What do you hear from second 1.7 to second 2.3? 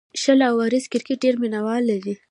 لري.